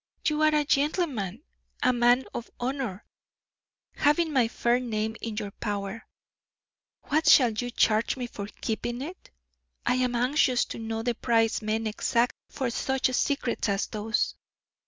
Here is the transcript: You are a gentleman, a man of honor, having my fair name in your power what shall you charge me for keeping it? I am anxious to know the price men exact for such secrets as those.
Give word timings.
You 0.27 0.41
are 0.41 0.55
a 0.55 0.65
gentleman, 0.65 1.43
a 1.83 1.93
man 1.93 2.23
of 2.33 2.49
honor, 2.59 3.05
having 3.95 4.33
my 4.33 4.47
fair 4.47 4.79
name 4.79 5.15
in 5.21 5.37
your 5.37 5.51
power 5.51 6.07
what 7.03 7.29
shall 7.29 7.51
you 7.51 7.69
charge 7.69 8.17
me 8.17 8.25
for 8.25 8.47
keeping 8.61 9.03
it? 9.03 9.29
I 9.85 9.93
am 9.97 10.15
anxious 10.15 10.65
to 10.73 10.79
know 10.79 11.03
the 11.03 11.13
price 11.13 11.61
men 11.61 11.85
exact 11.85 12.35
for 12.49 12.71
such 12.71 13.13
secrets 13.13 13.69
as 13.69 13.85
those. 13.85 14.33